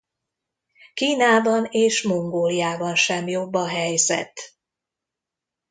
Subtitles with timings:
[0.93, 4.39] Kínában és Mongóliában sem jobb a helyzet.